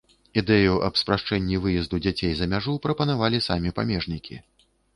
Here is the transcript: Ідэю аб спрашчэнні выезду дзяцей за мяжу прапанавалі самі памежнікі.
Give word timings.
Ідэю 0.41 0.77
аб 0.87 0.95
спрашчэнні 1.01 1.59
выезду 1.67 1.99
дзяцей 2.07 2.33
за 2.41 2.49
мяжу 2.55 2.73
прапанавалі 2.89 3.45
самі 3.51 3.75
памежнікі. 3.81 4.35